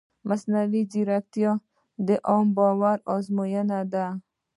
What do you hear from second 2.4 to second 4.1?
باور ازموینه ده.